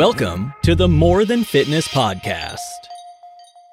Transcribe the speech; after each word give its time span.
Welcome 0.00 0.48
to 0.62 0.74
the 0.74 0.88
More 0.88 1.26
Than 1.26 1.44
Fitness 1.44 1.86
Podcast. 1.86 2.56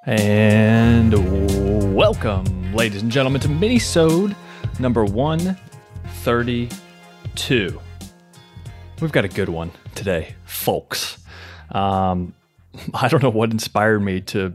And 0.06 1.96
welcome, 1.96 2.74
ladies 2.74 3.02
and 3.02 3.10
gentlemen, 3.10 3.40
to 3.40 3.48
Minisode 3.48 4.36
number 4.78 5.06
132. 5.06 7.82
We've 9.00 9.12
got 9.14 9.24
a 9.24 9.30
good 9.30 9.48
one 9.48 9.72
today, 9.96 10.36
folks. 10.44 11.18
Um, 11.72 12.34
I 12.94 13.08
don't 13.08 13.24
know 13.24 13.30
what 13.30 13.52
inspired 13.52 14.02
me 14.02 14.20
to 14.20 14.54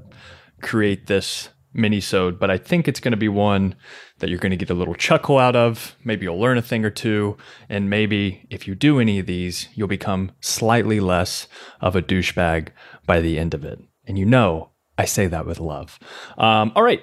create 0.61 1.07
this 1.07 1.48
minisode, 1.76 2.39
but 2.39 2.50
I 2.50 2.58
think 2.58 2.86
it's 2.86 3.00
going 3.00 3.12
to 3.12 3.17
be 3.17 3.29
one 3.29 3.75
that 4.18 4.29
you're 4.29 4.39
going 4.39 4.50
to 4.50 4.57
get 4.57 4.71
a 4.71 4.75
little 4.75 4.94
chuckle 4.94 5.39
out 5.39 5.57
of. 5.57 5.96
Maybe 6.04 6.25
you'll 6.25 6.40
learn 6.40 6.58
a 6.58 6.62
thing 6.62 6.85
or 6.85 6.90
two, 6.90 7.36
and 7.68 7.90
maybe 7.90 8.46
if 8.50 8.67
you 8.67 8.75
do 8.75 9.00
any 9.00 9.18
of 9.18 9.26
these, 9.26 9.68
you'll 9.75 9.89
become 9.89 10.32
slightly 10.40 11.00
less 11.00 11.48
of 11.81 11.96
a 11.96 12.03
douchebag 12.03 12.68
by 13.07 13.21
the 13.21 13.39
end 13.39 13.54
of 13.54 13.64
it. 13.64 13.81
And 14.07 14.18
you 14.18 14.26
know, 14.26 14.71
I 14.98 15.04
say 15.04 15.26
that 15.26 15.46
with 15.46 15.61
love. 15.61 15.98
Um, 16.39 16.72
all 16.75 16.82
right. 16.82 17.03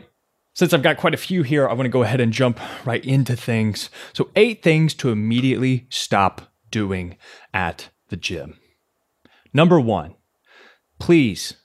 Since 0.54 0.74
I've 0.74 0.84
got 0.84 0.98
quite 0.98 1.14
a 1.14 1.18
few 1.18 1.44
here, 1.44 1.70
I 1.70 1.74
want 1.74 1.86
to 1.86 1.90
go 1.90 2.04
ahead 2.04 2.20
and 2.20 2.34
jump 2.34 2.60
right 2.86 3.04
into 3.06 3.36
things. 3.36 3.90
So, 4.14 4.30
eight 4.36 4.62
things 4.62 4.94
to 4.96 5.10
immediately 5.10 5.88
stop 5.90 6.52
doing 6.70 7.18
at 7.54 7.90
the 8.10 8.18
gym. 8.18 8.60
Number 9.54 9.80
one, 9.80 10.16
please, 11.00 11.56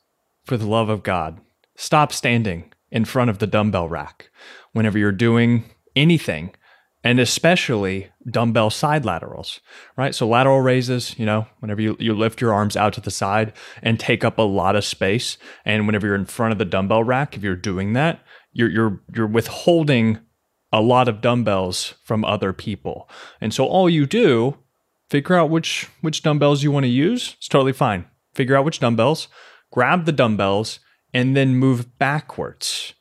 for 0.45 0.57
the 0.57 0.67
love 0.67 0.89
of 0.89 1.03
God, 1.03 1.41
stop 1.77 2.13
standing 2.13 2.73
in 2.95 3.05
front 3.05 3.29
of 3.29 3.41
the 3.41 3.47
dumbbell 3.47 3.89
rack 3.89 4.31
whenever 4.73 4.97
you're 4.97 5.13
doing 5.13 5.65
anything 5.95 6.55
and 7.03 7.21
especially 7.21 8.09
dumbbell 8.31 8.71
side 8.71 9.05
laterals, 9.05 9.61
right? 9.97 10.15
So 10.15 10.27
lateral 10.27 10.63
raises, 10.63 11.19
you 11.19 11.27
know, 11.27 11.47
whenever 11.59 11.83
you, 11.83 11.97
you 11.99 12.15
lift 12.15 12.41
your 12.41 12.55
arms 12.55 12.77
out 12.77 12.95
to 12.95 13.03
the 13.03 13.11
side 13.11 13.53
and 13.83 14.01
take 14.01 14.25
up 14.25 14.39
a 14.39 14.43
lot 14.43 14.77
of 14.77 14.85
space. 14.87 15.37
And 15.67 15.87
whenever 15.87 16.07
you're 16.07 16.17
in 16.17 16.25
front 16.25 16.53
of 16.53 16.59
the 16.59 16.65
dumbbell 16.65 17.05
rack, 17.05 17.37
if 17.37 17.43
you're 17.43 17.57
doing 17.57 17.93
that, 17.93 18.25
you're 18.53 18.71
you're 18.71 19.01
you're 19.15 19.27
withholding 19.27 20.21
a 20.73 20.81
lot 20.81 21.09
of 21.09 21.21
dumbbells 21.21 21.95
from 22.05 22.25
other 22.25 22.53
people. 22.53 23.09
And 23.41 23.53
so 23.53 23.67
all 23.67 23.91
you 23.91 24.07
do, 24.07 24.57
figure 25.11 25.37
out 25.37 25.51
which 25.51 25.91
which 26.01 26.23
dumbbells 26.23 26.63
you 26.63 26.71
want 26.71 26.85
to 26.85 26.91
use. 26.91 27.35
It's 27.39 27.49
totally 27.49 27.73
fine. 27.73 28.07
Figure 28.35 28.57
out 28.57 28.65
which 28.65 28.81
dumbbells, 28.81 29.29
grab 29.71 30.07
the 30.07 30.13
dumbbells, 30.13 30.79
and 31.15 31.35
then 31.35 31.55
move 31.55 31.99
backwards 31.99 32.93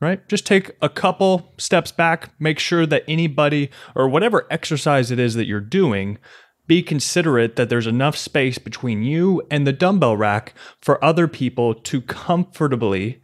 right? 0.00 0.26
Just 0.28 0.46
take 0.46 0.70
a 0.80 0.88
couple 0.88 1.52
steps 1.58 1.92
back, 1.92 2.30
make 2.40 2.58
sure 2.58 2.86
that 2.86 3.04
anybody 3.06 3.70
or 3.94 4.08
whatever 4.08 4.46
exercise 4.50 5.10
it 5.10 5.18
is 5.18 5.34
that 5.34 5.46
you're 5.46 5.60
doing, 5.60 6.18
be 6.66 6.82
considerate 6.82 7.56
that 7.56 7.68
there's 7.68 7.86
enough 7.86 8.16
space 8.16 8.56
between 8.58 9.02
you 9.02 9.42
and 9.50 9.66
the 9.66 9.72
dumbbell 9.72 10.16
rack 10.16 10.54
for 10.80 11.02
other 11.04 11.28
people 11.28 11.74
to 11.74 12.00
comfortably 12.00 13.20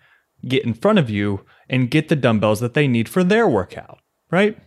get 0.47 0.65
in 0.65 0.75
front 0.75 0.99
of 0.99 1.09
you 1.09 1.45
and 1.69 1.91
get 1.91 2.09
the 2.09 2.17
dumbbells 2.17 2.61
that 2.61 2.75
they 2.75 2.87
need 2.87 3.09
for 3.09 3.25
their 3.25 3.49
workout, 3.49 3.99
right? 4.31 4.59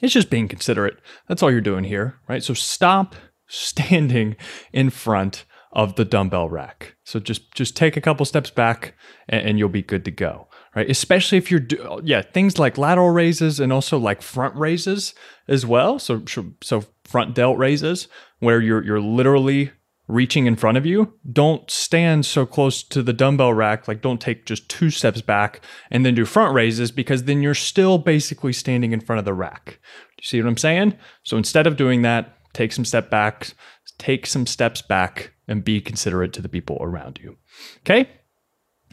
It's 0.00 0.12
just 0.12 0.30
being 0.30 0.48
considerate. 0.48 0.98
That's 1.28 1.42
all 1.42 1.50
you're 1.50 1.60
doing 1.60 1.84
here, 1.84 2.20
right? 2.28 2.42
So 2.42 2.54
stop 2.54 3.16
standing 3.46 4.36
in 4.72 4.90
front 4.90 5.44
of 5.74 5.96
the 5.96 6.04
dumbbell 6.04 6.48
rack. 6.48 6.96
So 7.04 7.20
just 7.20 7.52
just 7.54 7.76
take 7.76 7.96
a 7.96 8.00
couple 8.00 8.24
steps 8.24 8.50
back 8.50 8.94
and, 9.28 9.48
and 9.48 9.58
you'll 9.58 9.68
be 9.68 9.82
good 9.82 10.04
to 10.06 10.10
go 10.10 10.48
right? 10.74 10.90
Especially 10.90 11.38
if 11.38 11.50
you're, 11.50 11.60
do- 11.60 12.00
yeah, 12.02 12.22
things 12.22 12.58
like 12.58 12.78
lateral 12.78 13.10
raises 13.10 13.60
and 13.60 13.72
also 13.72 13.98
like 13.98 14.22
front 14.22 14.56
raises 14.56 15.14
as 15.48 15.64
well. 15.64 15.98
So, 15.98 16.22
so 16.62 16.84
front 17.04 17.34
delt 17.34 17.58
raises 17.58 18.08
where 18.40 18.60
you're 18.60 18.82
you're 18.82 19.00
literally 19.00 19.70
reaching 20.06 20.46
in 20.46 20.56
front 20.56 20.76
of 20.76 20.84
you. 20.84 21.14
Don't 21.30 21.70
stand 21.70 22.26
so 22.26 22.44
close 22.44 22.82
to 22.82 23.02
the 23.02 23.12
dumbbell 23.12 23.54
rack. 23.54 23.88
Like, 23.88 24.02
don't 24.02 24.20
take 24.20 24.44
just 24.44 24.68
two 24.68 24.90
steps 24.90 25.22
back 25.22 25.60
and 25.90 26.04
then 26.04 26.14
do 26.14 26.26
front 26.26 26.54
raises 26.54 26.90
because 26.90 27.24
then 27.24 27.42
you're 27.42 27.54
still 27.54 27.96
basically 27.98 28.52
standing 28.52 28.92
in 28.92 29.00
front 29.00 29.18
of 29.18 29.24
the 29.24 29.32
rack. 29.32 29.78
You 30.18 30.24
see 30.24 30.42
what 30.42 30.48
I'm 30.48 30.58
saying? 30.58 30.98
So 31.22 31.38
instead 31.38 31.66
of 31.66 31.76
doing 31.76 32.02
that, 32.02 32.36
take 32.52 32.72
some 32.72 32.84
step 32.84 33.08
back, 33.08 33.54
take 33.96 34.26
some 34.26 34.46
steps 34.46 34.82
back, 34.82 35.32
and 35.46 35.64
be 35.64 35.80
considerate 35.80 36.32
to 36.32 36.42
the 36.42 36.48
people 36.48 36.78
around 36.80 37.20
you. 37.22 37.36
Okay. 37.80 38.08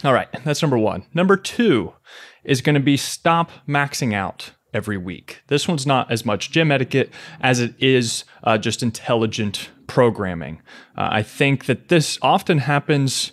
All 0.04 0.14
right, 0.14 0.28
that's 0.44 0.62
number 0.62 0.78
one. 0.78 1.06
Number 1.14 1.38
two 1.38 1.94
is 2.44 2.62
going 2.62 2.74
to 2.74 2.82
be 2.82 2.98
stop 2.98 3.52
maxing 3.68 4.14
out 4.14 4.52
every 4.74 4.98
week. 4.98 5.44
This 5.48 5.68
one's 5.68 5.86
not 5.86 6.12
as 6.12 6.26
much 6.26 6.52
gym 6.52 6.72
etiquette 6.72 7.12
as 7.40 7.60
it 7.60 7.76
is 7.78 8.24
uh, 8.44 8.58
just 8.58 8.82
intelligent 8.82 9.70
programming. 9.88 10.62
Uh, 10.98 11.10
I 11.12 11.24
think 11.24 11.66
that 11.66 11.90
this 11.90 12.18
often 12.22 12.60
happens. 12.60 13.32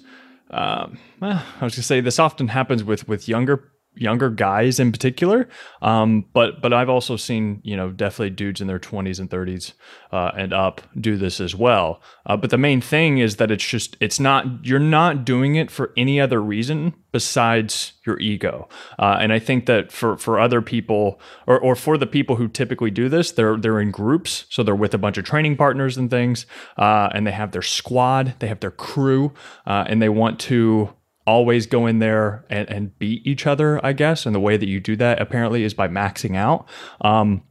Uh, 0.50 0.88
well, 1.20 1.42
I 1.60 1.64
was 1.64 1.74
going 1.74 1.82
to 1.82 1.82
say 1.82 2.00
this 2.00 2.18
often 2.18 2.48
happens 2.48 2.84
with 2.84 3.08
with 3.08 3.28
younger 3.28 3.72
younger 4.00 4.31
guys 4.31 4.81
in 4.81 4.92
particular. 4.92 5.48
Um, 5.82 6.25
but 6.32 6.60
but 6.60 6.72
I've 6.72 6.88
also 6.88 7.16
seen 7.16 7.60
you 7.64 7.76
know 7.76 7.91
definitely 7.91 8.31
dudes 8.31 8.60
in 8.60 8.66
their 8.66 8.78
20s 8.78 9.19
and 9.19 9.31
30s 9.31 9.72
uh, 10.12 10.32
and 10.36 10.53
up 10.53 10.81
do 10.98 11.16
this 11.16 11.41
as 11.41 11.54
well. 11.54 12.00
Uh, 12.26 12.36
but 12.36 12.50
the 12.50 12.59
main 12.59 12.81
thing 12.81 13.19
is 13.19 13.36
that 13.36 13.50
it's 13.50 13.66
just 13.66 13.97
it's 14.00 14.20
not 14.20 14.64
you're 14.64 14.78
not 14.78 15.25
doing 15.25 15.56
it 15.56 15.70
for 15.70 15.92
any 15.97 16.20
other 16.20 16.41
reason 16.41 16.94
besides 17.12 17.92
your 18.04 18.19
ego. 18.20 18.69
Uh, 18.98 19.16
and 19.20 19.32
I 19.32 19.38
think 19.38 19.66
that 19.66 19.91
for 19.91 20.16
for 20.16 20.38
other 20.38 20.60
people 20.60 21.20
or 21.47 21.59
or 21.59 21.75
for 21.75 21.97
the 21.97 22.06
people 22.06 22.36
who 22.36 22.48
typically 22.48 22.91
do 22.91 23.09
this, 23.09 23.32
they're 23.32 23.56
they're 23.56 23.80
in 23.80 23.91
groups, 23.91 24.44
so 24.50 24.62
they're 24.62 24.75
with 24.75 24.94
a 24.94 24.98
bunch 24.98 25.19
of 25.19 25.25
training 25.25 25.56
partners 25.56 25.97
and 25.97 26.10
things, 26.10 26.47
uh, 26.76 27.09
and 27.15 27.26
they 27.26 27.32
have 27.32 27.53
their 27.53 27.62
squad, 27.62 28.34
they 28.38 28.48
have 28.48 28.60
their 28.60 28.70
crew, 28.70 29.32
uh, 29.66 29.84
and 29.86 30.00
they 30.03 30.09
want 30.09 30.38
to 30.41 30.91
always 31.28 31.66
go 31.66 31.87
in 31.87 31.99
there 31.99 32.47
and, 32.49 32.69
and 32.71 32.99
beat 32.99 33.27
each 33.27 33.47
other, 33.47 33.84
I 33.84 33.93
guess. 33.93 34.25
And 34.25 34.34
the 34.34 34.41
way 34.41 34.56
that 34.56 34.69
you 34.69 34.81
do 34.81 34.97
that 34.97 35.21
apparently 35.21 35.62
is 35.62 35.75
by 35.75 35.87
maxing 35.87 36.37
out. 36.37 36.66
Um, 37.03 37.43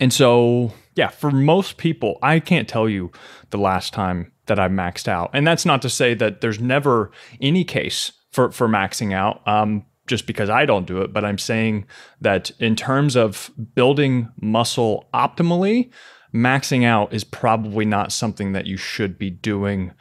and 0.00 0.12
so, 0.12 0.72
yeah, 0.96 1.08
for 1.08 1.30
most 1.30 1.76
people, 1.76 2.18
I 2.22 2.40
can't 2.40 2.68
tell 2.68 2.88
you 2.88 3.12
the 3.50 3.58
last 3.58 3.94
time 3.94 4.32
that 4.46 4.58
I 4.58 4.68
maxed 4.68 5.06
out. 5.06 5.30
And 5.32 5.46
that's 5.46 5.64
not 5.64 5.80
to 5.82 5.88
say 5.88 6.14
that 6.14 6.40
there's 6.40 6.58
never 6.58 7.12
any 7.40 7.62
case 7.62 8.10
for, 8.32 8.50
for 8.50 8.66
maxing 8.66 9.14
out. 9.14 9.46
Um, 9.46 9.86
just 10.08 10.26
because 10.26 10.48
I 10.48 10.64
don't 10.64 10.86
do 10.86 11.02
it, 11.02 11.12
but 11.12 11.24
I'm 11.24 11.36
saying 11.36 11.84
that 12.22 12.50
in 12.58 12.74
terms 12.74 13.14
of 13.14 13.50
building 13.74 14.32
muscle 14.40 15.06
optimally, 15.12 15.90
maxing 16.34 16.82
out 16.82 17.12
is 17.12 17.24
probably 17.24 17.84
not 17.84 18.10
something 18.10 18.52
that 18.52 18.66
you 18.66 18.78
should 18.78 19.18
be 19.18 19.28
doing 19.28 19.92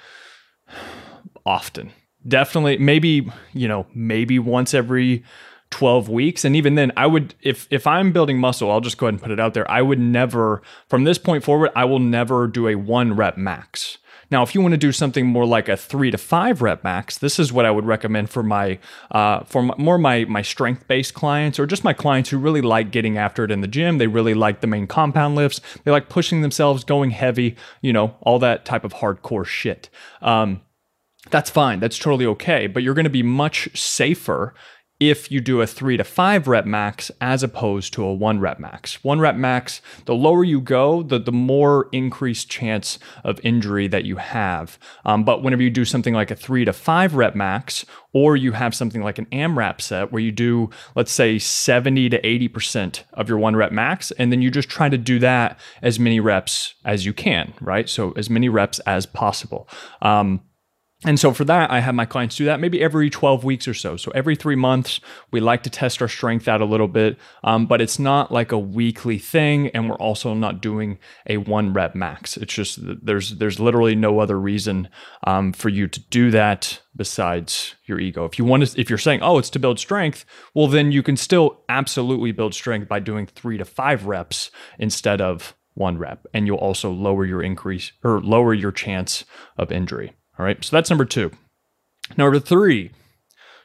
often 1.46 1.92
definitely 2.28 2.78
maybe 2.78 3.30
you 3.54 3.68
know 3.68 3.86
maybe 3.94 4.40
once 4.40 4.74
every 4.74 5.24
12 5.70 6.10
weeks. 6.10 6.46
And 6.46 6.56
even 6.56 6.76
then 6.76 6.92
i 6.96 7.06
would 7.06 7.36
if 7.42 7.68
if 7.70 7.86
i'm 7.86 8.12
building 8.12 8.40
muscle 8.40 8.72
i'll 8.72 8.82
just 8.82 8.98
go 8.98 9.08
ahead 9.08 9.16
and 9.16 9.22
put 9.22 9.32
it 9.32 9.40
out 9.40 9.54
there. 9.54 9.70
I 9.70 9.82
would 9.82 10.00
never 10.00 10.62
from 10.88 11.04
this 11.04 11.18
point 11.18 11.44
forward 11.44 11.72
i 11.76 11.86
will 11.86 12.00
never 12.00 12.48
do 12.48 12.68
a 12.68 12.76
one 12.76 13.16
rep 13.16 13.38
max. 13.38 13.98
Now 14.30 14.44
if 14.44 14.54
you 14.54 14.62
want 14.62 14.74
to 14.74 14.78
do 14.78 14.92
something 14.92 15.26
more 15.26 15.46
like 15.46 15.70
a 15.70 15.78
three 15.78 16.12
to 16.12 16.18
five 16.18 16.62
rep 16.62 16.84
max 16.84 17.18
this 17.18 17.38
is 17.38 17.52
what 17.52 17.66
i 17.66 17.72
would 17.72 17.86
recommend 17.86 18.30
for 18.30 18.44
my 18.44 18.80
uh, 19.12 19.42
for 19.44 19.64
my, 19.64 19.74
more 19.78 19.98
my 19.98 20.26
my 20.26 20.42
strength 20.42 20.88
based 20.88 21.14
clients 21.14 21.60
or 21.60 21.66
just 21.66 21.84
my 21.84 21.94
clients 21.94 22.30
who 22.30 22.38
really 22.38 22.62
like 22.62 22.92
getting 22.92 23.18
after 23.18 23.44
it 23.44 23.52
in 23.52 23.62
the 23.62 23.68
gym. 23.68 23.98
They 23.98 24.08
really 24.08 24.34
like 24.34 24.62
the 24.62 24.68
main 24.68 24.88
compound 24.88 25.36
lifts. 25.36 25.60
They 25.84 25.92
like 25.92 26.10
pushing 26.10 26.42
themselves 26.42 26.84
going 26.84 27.12
heavy 27.12 27.56
you 27.82 27.92
know 27.92 28.16
all 28.22 28.40
that 28.40 28.64
type 28.64 28.86
of 28.86 28.96
hardcore 28.96 29.46
shit. 29.46 29.90
Um, 30.22 30.62
that's 31.30 31.50
fine. 31.50 31.80
That's 31.80 31.98
totally 31.98 32.26
okay. 32.26 32.68
But 32.68 32.84
you're 32.84 32.94
going 32.94 33.04
to 33.06 33.10
be 33.10 33.24
much 33.24 33.70
safer 33.78 34.54
if 35.00 35.32
you 35.32 35.40
do 35.40 35.62
a 35.62 35.68
three 35.68 35.96
to 35.96 36.04
five 36.04 36.48
rep 36.48 36.66
max 36.66 37.12
as 37.22 37.44
opposed 37.44 37.94
to 37.94 38.04
a 38.04 38.14
one 38.14 38.40
rep 38.40 38.60
max. 38.60 39.04
One 39.04 39.20
rep 39.20 39.36
max, 39.36 39.80
the 40.06 40.16
lower 40.16 40.44
you 40.44 40.60
go, 40.60 41.04
the, 41.04 41.20
the 41.20 41.32
more 41.32 41.88
increased 41.92 42.50
chance 42.50 42.98
of 43.24 43.40
injury 43.44 43.88
that 43.88 44.06
you 44.06 44.16
have. 44.16 44.80
Um, 45.06 45.24
but 45.24 45.44
whenever 45.44 45.62
you 45.62 45.70
do 45.70 45.86
something 45.86 46.16
like 46.16 46.32
a 46.32 46.36
three 46.36 46.66
to 46.66 46.74
five 46.74 47.14
rep 47.14 47.36
max, 47.36 47.86
or 48.12 48.36
you 48.36 48.54
have 48.54 48.74
something 48.74 49.04
like 49.04 49.20
an 49.20 49.28
AMRAP 49.28 49.80
set 49.80 50.12
where 50.12 50.22
you 50.22 50.32
do, 50.32 50.72
let's 50.96 51.12
say, 51.12 51.38
70 51.38 52.10
to 52.10 52.22
80% 52.22 53.04
of 53.14 53.30
your 53.30 53.38
one 53.38 53.56
rep 53.56 53.72
max, 53.72 54.10
and 54.12 54.32
then 54.32 54.42
you 54.42 54.50
just 54.50 54.70
try 54.70 54.90
to 54.90 54.98
do 54.98 55.20
that 55.20 55.60
as 55.84 56.00
many 56.00 56.20
reps 56.20 56.74
as 56.84 57.06
you 57.06 57.14
can, 57.14 57.54
right? 57.62 57.88
So 57.88 58.14
as 58.14 58.30
many 58.30 58.50
reps 58.50 58.80
as 58.80 59.06
possible. 59.06 59.70
Um, 60.02 60.42
and 61.08 61.18
so 61.18 61.32
for 61.32 61.46
that, 61.46 61.72
I 61.72 61.80
have 61.80 61.96
my 61.96 62.04
clients 62.04 62.36
do 62.36 62.44
that 62.44 62.60
maybe 62.60 62.82
every 62.82 63.10
12 63.10 63.46
weeks 63.46 63.66
or 63.66 63.74
so. 63.74 63.96
So 63.96 64.12
every 64.14 64.36
three 64.36 64.58
months, 64.58 65.00
we 65.32 65.40
like 65.40 65.64
to 65.64 65.70
test 65.70 66.02
our 66.02 66.10
strength 66.10 66.50
out 66.50 66.60
a 66.60 66.66
little 66.66 66.90
bit, 66.90 67.18
um, 67.46 67.66
but 67.66 67.80
it's 67.80 67.98
not 67.98 68.30
like 68.30 68.52
a 68.52 68.60
weekly 68.60 69.18
thing. 69.18 69.70
And 69.70 69.90
we're 69.90 69.96
also 69.96 70.34
not 70.34 70.62
doing 70.62 71.00
a 71.26 71.38
one 71.38 71.72
rep 71.72 71.96
max. 71.96 72.36
It's 72.36 72.54
just 72.54 72.80
there's 72.82 73.38
there's 73.38 73.58
literally 73.58 73.96
no 73.96 74.20
other 74.20 74.38
reason 74.38 74.90
um, 75.26 75.54
for 75.54 75.70
you 75.70 75.88
to 75.88 76.00
do 76.10 76.30
that 76.32 76.82
besides 76.94 77.76
your 77.86 78.02
ego. 78.02 78.26
If 78.26 78.38
you 78.38 78.44
want 78.44 78.68
to, 78.68 78.78
if 78.82 78.90
you're 78.90 78.98
saying, 78.98 79.22
oh, 79.22 79.38
it's 79.38 79.50
to 79.52 79.60
build 79.60 79.80
strength, 79.80 80.26
well, 80.54 80.68
then 80.68 80.92
you 80.92 81.04
can 81.04 81.16
still 81.16 81.64
absolutely 81.70 82.34
build 82.34 82.54
strength 82.54 82.90
by 82.90 83.00
doing 83.00 83.28
three 83.28 83.58
to 83.58 83.64
five 83.64 84.08
reps 84.08 84.52
instead 84.78 85.22
of 85.22 85.56
one 85.74 85.98
rep. 85.98 86.28
And 86.34 86.48
you'll 86.48 86.58
also 86.58 86.92
lower 86.92 87.24
your 87.24 87.42
increase 87.42 87.94
or 88.04 88.20
lower 88.20 88.54
your 88.54 88.74
chance 88.74 89.24
of 89.58 89.72
injury. 89.72 90.14
All 90.38 90.46
right. 90.46 90.64
So 90.64 90.76
that's 90.76 90.90
number 90.90 91.06
two. 91.06 91.32
Number 92.16 92.40
three, 92.40 92.92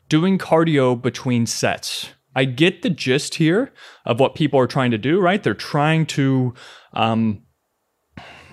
doing 0.08 0.38
cardio 0.38 1.00
between 1.00 1.46
sets. 1.46 2.10
I 2.34 2.44
get 2.44 2.82
the 2.82 2.90
gist 2.90 3.36
here 3.36 3.72
of 4.04 4.18
what 4.18 4.34
people 4.34 4.58
are 4.58 4.66
trying 4.66 4.90
to 4.90 4.98
do, 4.98 5.20
right? 5.20 5.42
They're 5.42 5.54
trying 5.54 6.06
to, 6.06 6.54
um, 6.94 7.42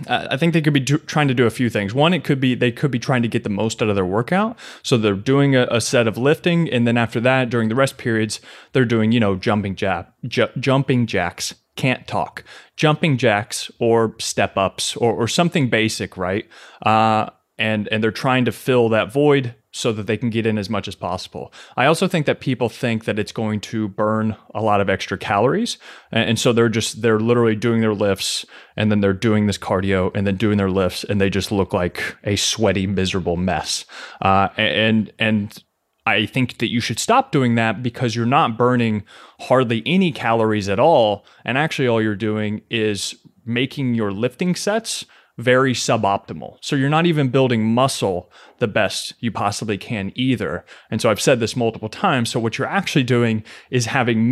I 0.07 0.38
think 0.38 0.54
they 0.54 0.62
could 0.62 0.74
be 0.74 0.80
do, 0.80 0.98
trying 0.98 1.27
to 1.27 1.33
do 1.33 1.45
a 1.45 1.50
few 1.50 1.69
things. 1.69 1.94
One, 1.94 2.13
it 2.13 2.24
could 2.24 2.39
be 2.39 2.56
they 2.56 2.71
could 2.71 2.92
be 2.92 3.00
trying 3.00 3.21
to 3.21 3.27
get 3.27 3.44
the 3.44 3.50
most 3.50 3.81
out 3.81 3.89
of 3.89 3.95
their 3.95 4.06
workout. 4.06 4.57
So 4.83 4.98
they're 4.98 5.13
doing 5.13 5.56
a, 5.56 5.68
a 5.72 5.81
set 5.81 6.07
of 6.07 6.18
lifting, 6.18 6.69
and 6.69 6.88
then 6.88 6.98
after 6.98 7.19
that, 7.22 7.50
during 7.50 7.69
the 7.69 7.75
rest 7.75 7.98
periods, 7.98 8.39
they're 8.72 8.86
doing 8.86 9.12
you 9.12 9.19
know 9.19 9.36
jumping 9.36 9.75
jab, 9.75 10.07
ju- 10.25 10.50
jumping 10.60 11.06
jacks. 11.06 11.56
Can't 11.75 12.06
talk, 12.07 12.44
jumping 12.75 13.18
jacks 13.18 13.72
or 13.80 14.15
step 14.19 14.57
ups 14.57 14.98
or, 14.98 15.13
or 15.13 15.27
something 15.30 15.69
basic, 15.69 16.18
right? 16.18 16.45
Uh, 16.81 17.30
and 17.60 17.88
and 17.90 18.04
they're 18.04 18.12
trying 18.12 18.46
to 18.46 18.52
fill 18.52 18.90
that 18.90 19.12
void 19.12 19.54
so 19.72 19.92
that 19.92 20.08
they 20.08 20.18
can 20.18 20.32
get 20.32 20.48
in 20.48 20.58
as 20.58 20.70
much 20.70 20.88
as 20.88 20.96
possible. 20.96 21.54
I 21.78 21.86
also 21.86 22.08
think 22.08 22.26
that 22.26 22.40
people 22.40 22.70
think 22.70 23.06
that 23.06 23.20
it's 23.20 23.32
going 23.32 23.60
to 23.62 23.88
burn 23.88 24.36
a 24.56 24.64
lot 24.64 24.82
of 24.82 24.90
extra 24.90 25.16
calories 25.16 25.78
and, 26.12 26.40
so 26.40 26.54
they're 26.54 26.70
just 26.70 27.04
they're 27.04 27.20
literally 27.20 27.56
doing 27.56 27.82
their 27.82 27.94
lifts 27.94 28.46
and 28.76 28.90
then 28.90 29.02
they're 29.02 29.14
doing 29.14 29.46
this 29.46 29.60
cardio 29.60 30.10
and 30.16 30.26
then 30.26 30.38
doing 30.38 30.58
their 30.58 30.72
lifts 30.72 31.04
and 31.04 31.22
they 31.22 31.30
just 31.30 31.52
look 31.52 31.72
like 31.74 32.16
a 32.24 32.36
sweaty 32.36 32.88
miserable 32.88 33.38
mess. 33.38 33.86
Uh, 34.22 34.48
and 34.58 35.12
and 35.20 35.64
I 36.06 36.26
think 36.26 36.58
that 36.58 36.72
you 36.72 36.80
should 36.80 36.98
stop 36.98 37.32
doing 37.32 37.54
that 37.56 37.84
because 37.84 38.16
you're 38.16 38.26
not 38.26 38.58
burning 38.58 39.04
hardly 39.42 39.84
any 39.86 40.12
calories 40.12 40.70
at 40.70 40.80
all 40.80 41.26
and 41.46 41.58
actually 41.58 41.88
all 41.88 42.02
you're 42.02 42.16
doing 42.16 42.62
is 42.72 43.16
making 43.46 43.94
your 43.94 44.12
lifting 44.12 44.56
sets 44.56 45.06
very 45.39 45.74
suboptimal. 45.74 46.57
So 46.59 46.75
you're 46.75 46.89
not 46.89 47.06
even 47.06 47.30
building 47.30 47.63
muscle 47.63 48.30
the 48.59 48.68
best 48.68 49.13
you 49.21 49.31
possibly 49.31 49.77
can 49.77 50.12
either. 50.15 50.65
And 50.91 51.01
so 51.01 51.09
I've 51.09 51.21
said 51.21 51.39
this 51.39 51.56
multiple 51.56 51.88
times. 51.88 52.30
So 52.30 52.41
what 52.41 52.57
you're 52.57 52.68
actually 52.68 53.03
doing 53.03 53.45
is 53.71 53.86
having 53.86 54.30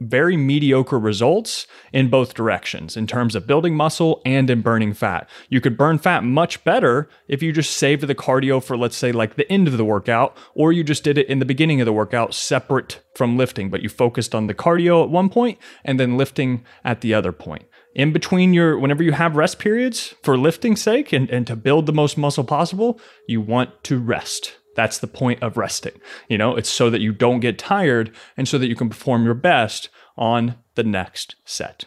very 0.00 0.36
mediocre 0.36 0.98
results 0.98 1.68
in 1.92 2.10
both 2.10 2.34
directions 2.34 2.96
in 2.96 3.06
terms 3.06 3.36
of 3.36 3.46
building 3.46 3.76
muscle 3.76 4.20
and 4.24 4.50
in 4.50 4.60
burning 4.60 4.92
fat. 4.92 5.28
You 5.48 5.60
could 5.60 5.78
burn 5.78 5.98
fat 5.98 6.24
much 6.24 6.64
better 6.64 7.08
if 7.28 7.44
you 7.44 7.52
just 7.52 7.76
saved 7.76 8.02
the 8.02 8.14
cardio 8.14 8.60
for, 8.62 8.76
let's 8.76 8.96
say, 8.96 9.12
like 9.12 9.36
the 9.36 9.50
end 9.52 9.68
of 9.68 9.76
the 9.76 9.84
workout, 9.84 10.36
or 10.56 10.72
you 10.72 10.82
just 10.82 11.04
did 11.04 11.16
it 11.16 11.28
in 11.28 11.38
the 11.38 11.44
beginning 11.44 11.80
of 11.80 11.86
the 11.86 11.92
workout 11.92 12.34
separate 12.34 13.00
from 13.14 13.36
lifting, 13.36 13.70
but 13.70 13.82
you 13.82 13.88
focused 13.88 14.34
on 14.34 14.48
the 14.48 14.54
cardio 14.54 15.04
at 15.04 15.10
one 15.10 15.28
point 15.28 15.58
and 15.84 16.00
then 16.00 16.16
lifting 16.16 16.64
at 16.84 17.02
the 17.02 17.14
other 17.14 17.30
point 17.30 17.66
in 17.94 18.12
between 18.12 18.54
your 18.54 18.78
whenever 18.78 19.02
you 19.02 19.12
have 19.12 19.36
rest 19.36 19.58
periods 19.58 20.14
for 20.22 20.38
lifting 20.38 20.76
sake 20.76 21.12
and, 21.12 21.28
and 21.30 21.46
to 21.46 21.56
build 21.56 21.86
the 21.86 21.92
most 21.92 22.16
muscle 22.16 22.44
possible 22.44 23.00
you 23.26 23.40
want 23.40 23.82
to 23.84 23.98
rest. 23.98 24.56
That's 24.76 24.98
the 24.98 25.06
point 25.06 25.42
of 25.42 25.56
resting. 25.56 26.00
You 26.28 26.38
know 26.38 26.56
it's 26.56 26.68
so 26.68 26.90
that 26.90 27.00
you 27.00 27.12
don't 27.12 27.40
get 27.40 27.58
tired 27.58 28.14
and 28.36 28.48
so 28.48 28.58
that 28.58 28.68
you 28.68 28.76
can 28.76 28.88
perform 28.88 29.24
your 29.24 29.34
best 29.34 29.88
on 30.16 30.56
the 30.74 30.84
next 30.84 31.36
set. 31.44 31.86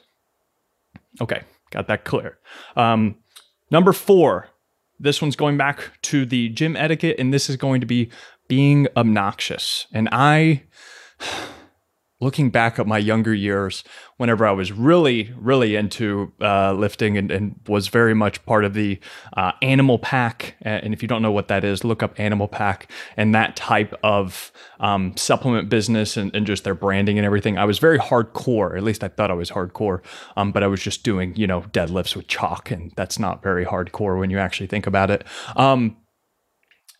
Okay 1.21 1.43
got 1.71 1.87
that 1.87 2.05
clear. 2.05 2.37
Um, 2.75 3.15
number 3.71 3.93
four 3.93 4.49
this 4.99 5.21
one's 5.21 5.35
going 5.35 5.57
back 5.57 5.91
to 6.01 6.25
the 6.25 6.49
gym 6.49 6.75
etiquette 6.77 7.17
and 7.19 7.33
this 7.33 7.49
is 7.49 7.57
going 7.57 7.81
to 7.81 7.87
be 7.87 8.09
being 8.47 8.87
obnoxious. 8.95 9.87
And 9.91 10.07
i 10.11 10.63
looking 12.23 12.49
back 12.49 12.79
at 12.79 12.87
my 12.87 12.97
younger 12.97 13.33
years, 13.33 13.83
whenever 14.17 14.45
I 14.45 14.51
was 14.51 14.71
really, 14.71 15.33
really 15.37 15.75
into 15.75 16.31
uh, 16.39 16.73
lifting 16.73 17.17
and, 17.17 17.29
and, 17.29 17.59
was 17.67 17.87
very 17.87 18.13
much 18.13 18.43
part 18.45 18.63
of 18.63 18.73
the 18.73 18.99
uh, 19.35 19.51
Animal 19.61 19.99
Pak. 19.99 20.55
And 20.61 20.93
if 20.93 21.01
you 21.01 21.07
don't 21.07 21.21
know 21.21 21.31
what 21.31 21.47
that 21.49 21.63
is, 21.63 21.83
look 21.83 22.01
up 22.01 22.19
Animal 22.19 22.47
Pak 22.47 22.89
and 23.17 23.35
that 23.35 23.55
type 23.55 23.93
of 24.03 24.51
um, 24.79 25.15
supplement 25.17 25.69
business 25.69 26.15
and, 26.17 26.33
and, 26.35 26.47
just 26.47 26.63
their 26.63 26.75
branding 26.75 27.17
and 27.17 27.25
everything. 27.25 27.57
I 27.57 27.65
was 27.65 27.79
very 27.79 27.99
hardcore, 27.99 28.77
at 28.77 28.83
least 28.83 29.03
I 29.03 29.07
thought 29.07 29.31
I 29.31 29.33
was 29.33 29.51
hardcore, 29.51 30.01
um, 30.37 30.51
but 30.51 30.63
I 30.63 30.67
was 30.67 30.81
just 30.81 31.03
doing, 31.03 31.35
you 31.35 31.47
know, 31.47 31.61
deadlifts 31.61 32.15
with 32.15 32.27
chalk. 32.27 32.71
And 32.71 32.91
that's 32.95 33.19
not 33.19 33.41
very 33.43 33.65
hardcore 33.65 34.19
when 34.19 34.29
you 34.29 34.39
actually 34.39 34.67
think 34.67 34.87
about 34.87 35.11
it. 35.11 35.23
Um, 35.55 35.97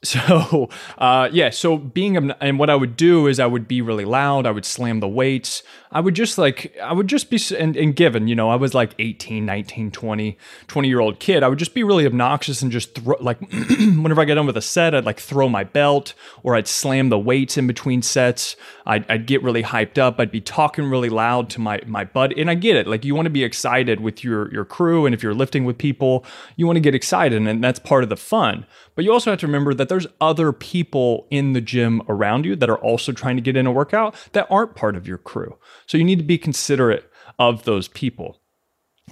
so 0.03 0.69
uh, 0.97 1.29
yeah 1.31 1.49
so 1.49 1.77
being 1.77 2.31
and 2.31 2.59
what 2.59 2.69
i 2.69 2.75
would 2.75 2.95
do 2.95 3.27
is 3.27 3.39
i 3.39 3.45
would 3.45 3.67
be 3.67 3.81
really 3.81 4.05
loud 4.05 4.45
i 4.45 4.51
would 4.51 4.65
slam 4.65 4.99
the 4.99 5.07
weights. 5.07 5.63
I 5.91 5.99
would 5.99 6.15
just 6.15 6.39
like 6.39 6.75
i 6.81 6.91
would 6.91 7.07
just 7.07 7.29
be 7.29 7.39
and, 7.55 7.77
and 7.77 7.95
given 7.95 8.27
you 8.27 8.35
know 8.35 8.49
i 8.49 8.55
was 8.55 8.73
like 8.73 8.95
18 8.97 9.45
19 9.45 9.91
20 9.91 10.37
20 10.67 10.87
year 10.87 10.99
old 10.99 11.19
kid 11.19 11.43
i 11.43 11.47
would 11.47 11.59
just 11.59 11.75
be 11.75 11.83
really 11.83 12.07
obnoxious 12.07 12.63
and 12.63 12.71
just 12.71 12.95
throw 12.95 13.15
like 13.19 13.39
whenever 13.51 14.21
i 14.21 14.25
get 14.25 14.35
done 14.35 14.47
with 14.47 14.57
a 14.57 14.61
set 14.61 14.95
i'd 14.95 15.05
like 15.05 15.19
throw 15.19 15.47
my 15.47 15.63
belt 15.63 16.15
or 16.41 16.55
i'd 16.55 16.67
slam 16.67 17.09
the 17.09 17.19
weights 17.19 17.57
in 17.57 17.67
between 17.67 18.01
sets. 18.01 18.55
I'd, 18.85 19.09
I'd 19.09 19.25
get 19.25 19.41
really 19.41 19.63
hyped 19.63 19.97
up. 19.97 20.19
I'd 20.19 20.31
be 20.31 20.41
talking 20.41 20.89
really 20.89 21.09
loud 21.09 21.49
to 21.51 21.61
my 21.61 21.79
my 21.85 22.03
bud 22.03 22.33
and 22.37 22.49
i 22.49 22.55
get 22.55 22.75
it. 22.75 22.87
Like 22.87 23.05
you 23.05 23.15
want 23.15 23.25
to 23.25 23.31
be 23.31 23.43
excited 23.43 23.99
with 24.01 24.23
your 24.23 24.51
your 24.51 24.65
crew 24.65 25.05
and 25.05 25.15
if 25.15 25.23
you're 25.23 25.33
lifting 25.33 25.63
with 25.63 25.77
people 25.77 26.25
you 26.55 26.65
want 26.65 26.77
to 26.77 26.81
get 26.81 26.95
excited 26.95 27.41
and 27.41 27.63
that's 27.63 27.79
part 27.79 28.03
of 28.03 28.09
the 28.09 28.17
fun. 28.17 28.65
But 28.95 29.05
you 29.05 29.11
also 29.11 29.31
have 29.31 29.39
to 29.39 29.47
remember 29.47 29.73
that 29.73 29.89
there's 29.93 30.07
other 30.19 30.51
people 30.51 31.27
in 31.29 31.53
the 31.53 31.61
gym 31.61 32.01
around 32.09 32.45
you 32.45 32.55
that 32.55 32.69
are 32.69 32.77
also 32.77 33.11
trying 33.11 33.35
to 33.35 33.43
get 33.43 33.55
in 33.55 33.67
a 33.67 33.71
workout 33.71 34.15
that 34.31 34.47
aren't 34.49 34.75
part 34.75 34.95
of 34.95 35.07
your 35.07 35.19
crew. 35.19 35.57
So 35.85 35.99
you 35.99 36.03
need 36.03 36.17
to 36.17 36.25
be 36.25 36.39
considerate 36.39 37.09
of 37.37 37.63
those 37.65 37.87
people. 37.87 38.41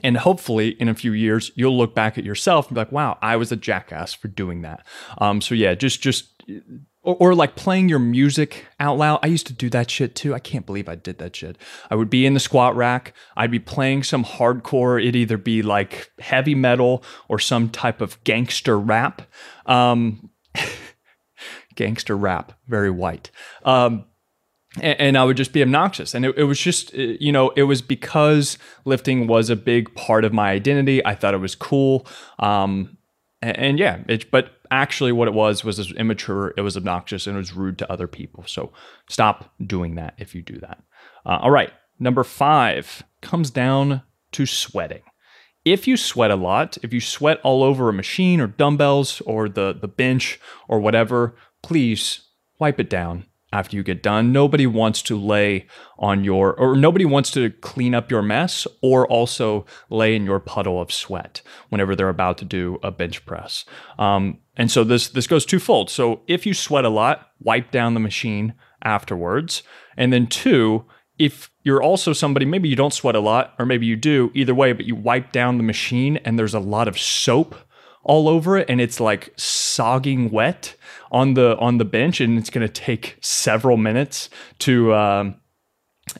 And 0.03 0.17
hopefully, 0.17 0.69
in 0.69 0.89
a 0.89 0.95
few 0.95 1.11
years, 1.11 1.51
you'll 1.53 1.77
look 1.77 1.93
back 1.93 2.17
at 2.17 2.23
yourself 2.23 2.67
and 2.67 2.75
be 2.75 2.81
like, 2.81 2.91
"Wow, 2.91 3.19
I 3.21 3.35
was 3.35 3.51
a 3.51 3.57
jackass 3.57 4.13
for 4.13 4.29
doing 4.29 4.61
that." 4.61 4.87
Um, 5.19 5.39
so 5.41 5.53
yeah, 5.53 5.75
just 5.75 6.01
just 6.01 6.41
or, 7.03 7.17
or, 7.19 7.35
like 7.35 7.55
playing 7.55 7.89
your 7.89 7.99
music 7.99 8.67
out 8.79 8.97
loud. 8.97 9.19
I 9.21 9.27
used 9.27 9.47
to 9.47 9.53
do 9.53 9.69
that 9.71 9.91
shit 9.91 10.15
too. 10.15 10.33
I 10.33 10.39
can't 10.39 10.65
believe 10.65 10.87
I 10.87 10.95
did 10.95 11.17
that 11.17 11.35
shit. 11.35 11.57
I 11.89 11.95
would 11.95 12.09
be 12.09 12.25
in 12.25 12.33
the 12.33 12.39
squat 12.39 12.75
rack. 12.75 13.13
I'd 13.35 13.51
be 13.51 13.59
playing 13.59 14.03
some 14.03 14.23
hardcore. 14.23 14.99
It'd 15.01 15.15
either 15.15 15.37
be 15.37 15.61
like 15.61 16.11
heavy 16.19 16.55
metal 16.55 17.03
or 17.27 17.37
some 17.37 17.69
type 17.69 18.01
of 18.01 18.23
gangster 18.23 18.79
rap. 18.79 19.23
Um, 19.65 20.31
gangster 21.75 22.15
rap, 22.15 22.53
very 22.67 22.91
white. 22.91 23.31
Um, 23.63 24.05
and, 24.79 24.99
and, 24.99 25.17
I 25.17 25.23
would 25.25 25.37
just 25.37 25.51
be 25.51 25.61
obnoxious. 25.61 26.13
And 26.13 26.25
it, 26.25 26.37
it 26.37 26.43
was 26.43 26.59
just, 26.59 26.93
uh, 26.93 26.97
you 27.19 27.31
know, 27.31 27.49
it 27.51 27.63
was 27.63 27.81
because 27.81 28.57
lifting 28.85 29.27
was 29.27 29.49
a 29.49 29.55
big 29.55 29.93
part 29.95 30.23
of 30.23 30.31
my 30.31 30.51
identity. 30.51 31.05
I 31.05 31.15
thought 31.15 31.33
it 31.33 31.39
was 31.39 31.55
cool. 31.55 32.07
Um, 32.39 32.97
and, 33.41 33.57
and 33.57 33.79
yeah, 33.79 33.99
it, 34.07 34.31
but 34.31 34.51
actually 34.71 35.11
what 35.11 35.27
it 35.27 35.33
was 35.33 35.63
was, 35.63 35.77
was 35.77 35.91
immature, 35.93 36.53
it 36.57 36.61
was 36.61 36.77
obnoxious, 36.77 37.27
and 37.27 37.35
it 37.35 37.39
was 37.39 37.53
rude 37.53 37.77
to 37.79 37.91
other 37.91 38.07
people. 38.07 38.45
So 38.47 38.71
stop 39.09 39.53
doing 39.63 39.95
that 39.95 40.15
if 40.17 40.33
you 40.33 40.41
do 40.41 40.57
that. 40.59 40.81
Uh, 41.25 41.39
all 41.41 41.51
right, 41.51 41.71
number 41.99 42.23
five 42.23 43.03
comes 43.21 43.51
down 43.51 44.01
to 44.31 44.45
sweating. 44.45 45.03
If 45.63 45.87
you 45.87 45.95
sweat 45.95 46.31
a 46.31 46.35
lot, 46.35 46.77
if 46.81 46.91
you 46.93 46.99
sweat 46.99 47.39
all 47.43 47.63
over 47.63 47.89
a 47.89 47.93
machine 47.93 48.41
or 48.41 48.47
dumbbells 48.47 49.21
or 49.21 49.47
the, 49.47 49.77
the 49.79 49.87
bench 49.87 50.39
or 50.67 50.79
whatever, 50.79 51.35
please 51.61 52.21
wipe 52.59 52.79
it 52.79 52.89
down 52.89 53.25
after 53.53 53.75
you 53.75 53.83
get 53.83 54.01
done. 54.01 54.31
Nobody 54.31 54.65
wants 54.65 55.01
to 55.03 55.19
lay 55.19 55.67
on 55.99 56.23
your, 56.23 56.53
or 56.53 56.75
nobody 56.75 57.05
wants 57.05 57.31
to 57.31 57.49
clean 57.49 57.93
up 57.93 58.09
your 58.09 58.21
mess 58.21 58.65
or 58.81 59.07
also 59.07 59.65
lay 59.89 60.15
in 60.15 60.25
your 60.25 60.39
puddle 60.39 60.81
of 60.81 60.91
sweat 60.91 61.41
whenever 61.69 61.95
they're 61.95 62.09
about 62.09 62.37
to 62.39 62.45
do 62.45 62.79
a 62.81 62.91
bench 62.91 63.25
press. 63.25 63.65
Um, 63.99 64.39
and 64.55 64.71
so 64.71 64.83
this 64.83 65.09
this 65.09 65.27
goes 65.27 65.45
twofold. 65.45 65.89
So 65.89 66.21
if 66.27 66.45
you 66.45 66.53
sweat 66.53 66.85
a 66.85 66.89
lot, 66.89 67.29
wipe 67.39 67.71
down 67.71 67.93
the 67.93 67.99
machine 67.99 68.53
afterwards. 68.83 69.63
And 69.97 70.11
then 70.11 70.27
two, 70.27 70.85
if 71.17 71.51
you're 71.63 71.81
also 71.81 72.13
somebody 72.13 72.45
maybe 72.45 72.69
you 72.69 72.75
don't 72.75 72.93
sweat 72.93 73.15
a 73.15 73.19
lot 73.19 73.53
or 73.59 73.65
maybe 73.65 73.85
you 73.85 73.95
do, 73.95 74.31
either 74.33 74.55
way, 74.55 74.73
but 74.73 74.85
you 74.85 74.95
wipe 74.95 75.31
down 75.31 75.57
the 75.57 75.63
machine 75.63 76.17
and 76.17 76.37
there's 76.37 76.53
a 76.53 76.59
lot 76.59 76.87
of 76.87 76.99
soap 76.99 77.55
all 78.03 78.27
over 78.27 78.57
it 78.57 78.69
and 78.69 78.81
it's 78.81 78.99
like 78.99 79.35
sogging 79.37 80.31
wet 80.31 80.75
on 81.11 81.35
the 81.35 81.57
on 81.57 81.77
the 81.77 81.85
bench 81.85 82.19
and 82.19 82.37
it's 82.39 82.49
going 82.49 82.65
to 82.65 82.73
take 82.73 83.17
several 83.21 83.77
minutes 83.77 84.29
to 84.57 84.93
um, 84.93 85.35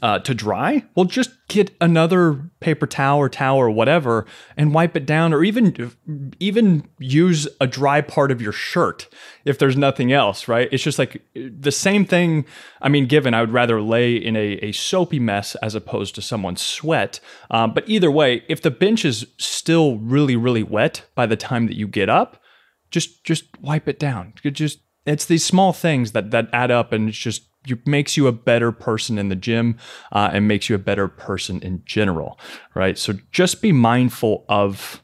uh, 0.01 0.19
to 0.19 0.33
dry, 0.33 0.83
well, 0.95 1.05
just 1.05 1.31
get 1.48 1.75
another 1.81 2.50
paper 2.60 2.88
towel 2.88 3.19
or 3.19 3.29
towel 3.29 3.57
or 3.57 3.69
whatever 3.69 4.25
and 4.55 4.74
wipe 4.74 4.95
it 4.95 5.05
down, 5.05 5.33
or 5.33 5.43
even 5.43 5.91
even 6.39 6.88
use 7.00 7.48
a 7.60 7.67
dry 7.67 8.01
part 8.01 8.31
of 8.31 8.41
your 8.41 8.51
shirt 8.51 9.07
if 9.45 9.57
there's 9.60 9.77
nothing 9.77 10.12
else. 10.12 10.48
Right? 10.48 10.69
It's 10.71 10.83
just 10.83 11.00
like 11.00 11.21
the 11.36 11.71
same 11.71 12.05
thing. 12.05 12.45
I 12.81 12.89
mean, 12.89 13.05
given 13.07 13.33
I 13.33 13.41
would 13.41 13.53
rather 13.53 13.81
lay 13.81 14.15
in 14.15 14.36
a, 14.36 14.53
a 14.63 14.71
soapy 14.71 15.19
mess 15.19 15.55
as 15.55 15.75
opposed 15.75 16.15
to 16.15 16.21
someone's 16.21 16.62
sweat. 16.62 17.19
Um, 17.50 17.74
but 17.74 17.88
either 17.88 18.12
way, 18.12 18.43
if 18.48 18.62
the 18.62 18.71
bench 18.71 19.05
is 19.05 19.25
still 19.38 19.98
really 19.98 20.36
really 20.36 20.63
wet 20.63 21.05
by 21.15 21.25
the 21.25 21.38
time 21.38 21.67
that 21.67 21.75
you 21.75 21.88
get 21.88 22.10
up, 22.10 22.41
just 22.89 23.24
just 23.24 23.45
wipe 23.62 23.88
it 23.88 24.00
down. 24.00 24.33
Just 24.43 24.79
it's 25.05 25.25
these 25.25 25.45
small 25.45 25.74
things 25.74 26.12
that 26.12 26.31
that 26.31 26.50
add 26.53 26.71
up 26.71 26.91
and 26.91 27.10
it's 27.10 27.17
just 27.17 27.50
you, 27.65 27.80
makes 27.86 28.18
you 28.18 28.27
a 28.27 28.32
better 28.32 28.72
person 28.72 29.18
in 29.18 29.30
the 29.30 29.36
gym 29.36 29.77
uh, 30.12 30.30
and 30.34 30.48
makes 30.48 30.70
you 30.70 30.75
a 30.75 30.80
better 30.80 31.08
person 31.08 31.62
in 31.62 31.82
general 31.86 32.39
right 32.74 32.98
so 32.98 33.13
just 33.32 33.62
be 33.62 33.72
mindful 33.72 34.46
of 34.50 35.03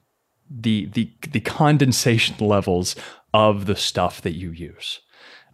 the 0.50 0.86
the 0.94 1.12
the 1.32 1.40
condensation 1.42 2.36
levels 2.40 2.96
of 3.34 3.66
the 3.66 3.76
stuff 3.76 4.22
that 4.22 4.36
you 4.36 4.52
use 4.52 5.00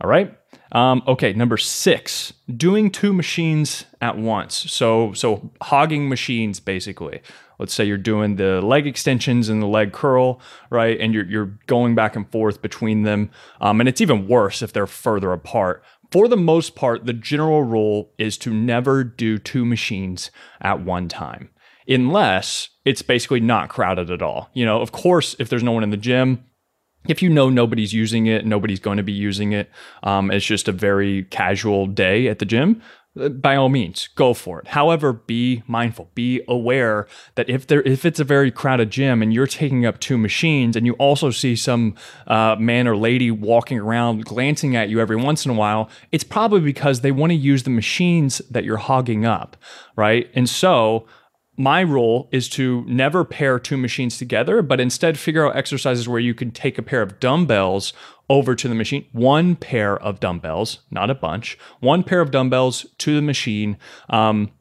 all 0.02 0.10
right 0.10 0.38
um, 0.74 1.04
okay, 1.08 1.34
number 1.34 1.58
six, 1.58 2.34
doing 2.58 2.90
two 2.90 3.14
machines 3.14 3.86
at 4.02 4.18
once. 4.18 4.56
So 4.72 5.14
so 5.14 5.52
hogging 5.62 6.10
machines 6.10 6.60
basically. 6.60 7.22
Let's 7.60 7.74
say 7.74 7.86
you're 7.86 7.98
doing 7.98 8.36
the 8.36 8.60
leg 8.62 8.88
extensions 8.88 9.50
and 9.50 9.62
the 9.62 9.68
leg 9.68 9.94
curl, 9.94 10.42
right? 10.72 11.00
And 11.00 11.14
you're 11.14 11.26
you're 11.26 11.58
going 11.68 11.94
back 11.94 12.16
and 12.16 12.30
forth 12.30 12.62
between 12.62 13.04
them. 13.04 13.30
Um, 13.62 13.80
and 13.80 13.88
it's 13.88 14.02
even 14.02 14.28
worse 14.28 14.64
if 14.64 14.74
they're 14.74 14.88
further 14.88 15.32
apart. 15.32 15.84
For 16.14 16.28
the 16.28 16.38
most 16.38 16.76
part, 16.76 17.08
the 17.08 17.14
general 17.14 17.64
rule 17.64 18.14
is 18.20 18.38
to 18.38 18.54
never 18.54 19.04
do 19.04 19.40
two 19.40 19.66
machines 19.66 20.30
at 20.62 20.86
one 20.86 21.08
time, 21.08 21.50
unless 21.88 22.70
it's 22.86 23.02
basically 23.02 23.40
not 23.40 23.70
crowded 23.70 24.12
at 24.12 24.22
all. 24.22 24.52
You 24.54 24.64
know, 24.64 24.80
of 24.80 24.92
course, 24.92 25.36
if 25.40 25.50
there's 25.50 25.64
no 25.64 25.72
one 25.72 25.82
in 25.82 25.90
the 25.90 25.98
gym, 25.98 26.46
if 27.08 27.24
you 27.24 27.30
know 27.30 27.50
nobody's 27.50 27.94
using 27.94 28.28
it, 28.28 28.46
nobody's 28.46 28.80
going 28.80 28.98
to 28.98 29.04
be 29.04 29.12
using 29.12 29.54
it, 29.54 29.72
um, 30.04 30.30
it's 30.30 30.46
just 30.46 30.68
a 30.68 30.72
very 30.72 31.24
casual 31.24 31.88
day 31.88 32.28
at 32.28 32.38
the 32.38 32.46
gym, 32.46 32.84
by 33.16 33.56
all 33.56 33.70
means, 33.70 34.08
go 34.16 34.34
for 34.34 34.60
it. 34.60 34.70
However, 34.70 35.14
be 35.14 35.62
mindful, 35.68 36.10
be 36.16 36.42
aware 36.48 37.08
that 37.36 37.48
if 37.48 37.68
there 37.68 37.82
if 37.84 38.06
it's 38.06 38.20
a 38.20 38.24
very 38.24 38.50
crowded 38.52 38.90
gym 38.90 39.22
and 39.22 39.32
you're 39.34 39.46
taking 39.46 39.86
up 39.86 40.00
two 40.00 40.18
machines, 40.18 40.76
and 40.76 40.86
you 40.86 40.94
also 40.94 41.30
see 41.30 41.56
some 41.56 41.96
uh, 42.26 42.56
man 42.60 42.88
or 42.88 42.98
lady 42.98 43.30
walking 43.30 43.78
around 43.80 44.26
glancing 44.26 44.76
at 44.76 44.90
you 44.90 45.00
every 45.00 45.16
once 45.16 45.46
in 45.46 45.52
a 45.52 45.54
while, 45.54 45.90
it's 46.12 46.24
probably 46.24 46.60
because 46.60 47.02
they 47.02 47.12
want 47.12 47.30
to 47.30 47.36
use 47.36 47.64
the 47.64 47.70
machines 47.70 48.40
that 48.50 48.64
you're 48.64 48.78
hogging 48.78 49.26
up, 49.26 49.58
right? 49.96 50.32
And 50.34 50.50
so 50.50 51.06
my 51.56 51.84
role 51.84 52.30
is 52.32 52.50
to 52.50 52.84
never 52.88 53.24
pair 53.24 53.60
two 53.60 53.78
machines 53.78 54.18
together, 54.18 54.62
but 54.62 54.80
instead 54.80 55.20
figure 55.20 55.46
out 55.46 55.56
exercises 55.56 56.08
where 56.08 56.20
you 56.20 56.34
can 56.34 56.52
take 56.52 56.78
a 56.78 56.84
pair 56.84 57.02
of 57.02 57.20
dumbbells 57.20 57.94
over 58.30 58.56
to 58.56 58.68
the 58.68 58.76
machine, 58.76 59.06
one 59.12 59.56
pair 59.56 59.98
of 59.98 60.20
dumbbells, 60.20 60.80
not 60.90 61.10
a 61.10 61.16
bunch, 61.16 61.58
one 61.80 62.04
pair 62.04 62.22
of 62.22 62.32
dumbbells 62.32 62.86
to 62.98 63.16
the 63.16 63.22
machine. 63.22 63.78
Um, 64.10 64.52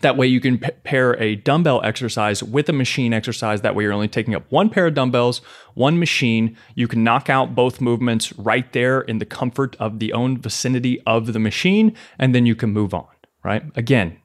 that 0.00 0.16
way, 0.16 0.26
you 0.26 0.40
can 0.40 0.58
p- 0.58 0.70
pair 0.84 1.20
a 1.22 1.36
dumbbell 1.36 1.82
exercise 1.84 2.42
with 2.42 2.68
a 2.68 2.72
machine 2.72 3.12
exercise. 3.12 3.60
That 3.60 3.74
way, 3.74 3.84
you're 3.84 3.92
only 3.92 4.08
taking 4.08 4.34
up 4.34 4.50
one 4.50 4.70
pair 4.70 4.86
of 4.86 4.94
dumbbells, 4.94 5.42
one 5.74 5.98
machine. 5.98 6.56
You 6.74 6.88
can 6.88 7.04
knock 7.04 7.28
out 7.28 7.54
both 7.54 7.80
movements 7.80 8.32
right 8.38 8.72
there 8.72 9.02
in 9.02 9.18
the 9.18 9.26
comfort 9.26 9.76
of 9.78 9.98
the 9.98 10.14
own 10.14 10.38
vicinity 10.38 11.00
of 11.06 11.34
the 11.34 11.38
machine, 11.38 11.94
and 12.18 12.34
then 12.34 12.46
you 12.46 12.54
can 12.54 12.70
move 12.70 12.94
on, 12.94 13.06
right? 13.44 13.64
Again, 13.76 14.18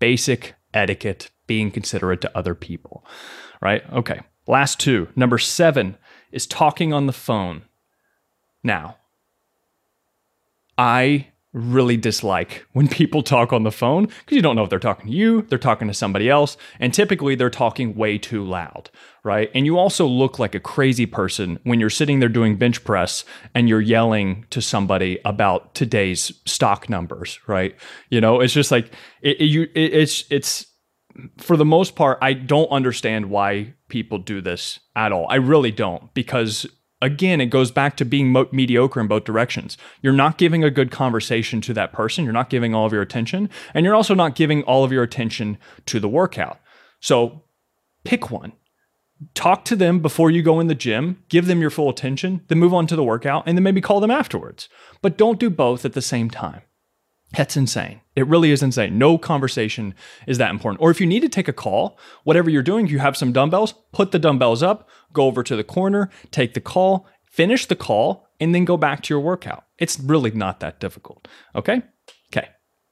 basic 0.00 0.54
etiquette 0.74 1.30
being 1.46 1.70
considerate 1.70 2.20
to 2.22 2.36
other 2.36 2.54
people, 2.54 3.04
right? 3.60 3.82
Okay. 3.92 4.20
Last 4.46 4.80
two. 4.80 5.08
Number 5.14 5.38
seven 5.38 5.96
is 6.30 6.46
talking 6.46 6.92
on 6.92 7.06
the 7.06 7.12
phone. 7.12 7.62
Now, 8.64 8.96
I 10.78 11.28
really 11.52 11.98
dislike 11.98 12.64
when 12.72 12.88
people 12.88 13.22
talk 13.22 13.52
on 13.52 13.62
the 13.62 13.70
phone 13.70 14.06
because 14.06 14.36
you 14.36 14.42
don't 14.42 14.56
know 14.56 14.64
if 14.64 14.70
they're 14.70 14.78
talking 14.78 15.06
to 15.06 15.12
you, 15.12 15.42
they're 15.42 15.58
talking 15.58 15.88
to 15.88 15.94
somebody 15.94 16.30
else, 16.30 16.56
and 16.80 16.94
typically 16.94 17.34
they're 17.34 17.50
talking 17.50 17.94
way 17.94 18.16
too 18.16 18.42
loud, 18.42 18.90
right? 19.22 19.50
And 19.54 19.66
you 19.66 19.78
also 19.78 20.06
look 20.06 20.38
like 20.38 20.54
a 20.54 20.60
crazy 20.60 21.06
person 21.06 21.58
when 21.64 21.78
you're 21.78 21.90
sitting 21.90 22.20
there 22.20 22.28
doing 22.28 22.56
bench 22.56 22.82
press 22.84 23.24
and 23.54 23.68
you're 23.68 23.80
yelling 23.82 24.46
to 24.50 24.62
somebody 24.62 25.18
about 25.24 25.74
today's 25.74 26.32
stock 26.46 26.88
numbers, 26.88 27.38
right? 27.46 27.76
You 28.08 28.20
know, 28.20 28.40
it's 28.40 28.54
just 28.54 28.70
like 28.70 28.90
it, 29.20 29.40
it 29.40 29.46
you 29.46 29.62
it, 29.74 29.94
it's 29.94 30.24
it's 30.30 30.66
for 31.38 31.56
the 31.56 31.64
most 31.64 31.96
part, 31.96 32.18
I 32.22 32.32
don't 32.32 32.70
understand 32.70 33.30
why 33.30 33.74
people 33.88 34.18
do 34.18 34.40
this 34.40 34.80
at 34.96 35.12
all. 35.12 35.26
I 35.28 35.36
really 35.36 35.70
don't 35.70 36.12
because 36.14 36.66
again, 37.02 37.40
it 37.40 37.46
goes 37.46 37.70
back 37.70 37.96
to 37.96 38.04
being 38.04 38.30
mo- 38.30 38.48
mediocre 38.52 39.00
in 39.00 39.08
both 39.08 39.24
directions. 39.24 39.76
You're 40.00 40.12
not 40.12 40.38
giving 40.38 40.64
a 40.64 40.70
good 40.70 40.90
conversation 40.90 41.60
to 41.62 41.74
that 41.74 41.92
person, 41.92 42.24
you're 42.24 42.32
not 42.32 42.48
giving 42.48 42.74
all 42.74 42.86
of 42.86 42.92
your 42.92 43.02
attention, 43.02 43.50
and 43.74 43.84
you're 43.84 43.94
also 43.94 44.14
not 44.14 44.36
giving 44.36 44.62
all 44.62 44.84
of 44.84 44.92
your 44.92 45.02
attention 45.02 45.58
to 45.86 46.00
the 46.00 46.08
workout. 46.08 46.58
So 47.00 47.42
pick 48.04 48.30
one. 48.30 48.52
Talk 49.34 49.64
to 49.66 49.76
them 49.76 50.00
before 50.00 50.30
you 50.30 50.42
go 50.42 50.58
in 50.58 50.66
the 50.66 50.74
gym, 50.74 51.22
give 51.28 51.46
them 51.46 51.60
your 51.60 51.70
full 51.70 51.90
attention, 51.90 52.42
then 52.48 52.58
move 52.58 52.74
on 52.74 52.86
to 52.88 52.96
the 52.96 53.04
workout, 53.04 53.44
and 53.46 53.56
then 53.56 53.62
maybe 53.62 53.80
call 53.80 54.00
them 54.00 54.10
afterwards. 54.10 54.68
But 55.00 55.16
don't 55.16 55.38
do 55.38 55.50
both 55.50 55.84
at 55.84 55.92
the 55.92 56.02
same 56.02 56.30
time. 56.30 56.62
That's 57.32 57.56
insane. 57.56 58.00
It 58.14 58.26
really 58.26 58.50
is 58.50 58.62
insane. 58.62 58.98
No 58.98 59.16
conversation 59.16 59.94
is 60.26 60.38
that 60.38 60.50
important. 60.50 60.82
Or 60.82 60.90
if 60.90 61.00
you 61.00 61.06
need 61.06 61.20
to 61.20 61.28
take 61.28 61.48
a 61.48 61.52
call, 61.52 61.98
whatever 62.24 62.50
you're 62.50 62.62
doing, 62.62 62.86
you 62.86 62.98
have 62.98 63.16
some 63.16 63.32
dumbbells, 63.32 63.72
put 63.92 64.12
the 64.12 64.18
dumbbells 64.18 64.62
up, 64.62 64.88
go 65.12 65.26
over 65.26 65.42
to 65.42 65.56
the 65.56 65.64
corner, 65.64 66.10
take 66.30 66.52
the 66.54 66.60
call, 66.60 67.06
finish 67.24 67.66
the 67.66 67.76
call, 67.76 68.28
and 68.38 68.54
then 68.54 68.64
go 68.64 68.76
back 68.76 69.02
to 69.02 69.14
your 69.14 69.20
workout. 69.20 69.64
It's 69.78 69.98
really 69.98 70.30
not 70.30 70.60
that 70.60 70.78
difficult. 70.78 71.26
Okay? 71.54 71.82
Okay. 72.30 72.48